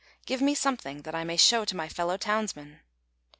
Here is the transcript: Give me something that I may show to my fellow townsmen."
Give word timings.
Give 0.25 0.41
me 0.41 0.55
something 0.55 1.03
that 1.03 1.13
I 1.13 1.23
may 1.23 1.37
show 1.37 1.63
to 1.63 1.75
my 1.75 1.87
fellow 1.87 2.17
townsmen." 2.17 2.79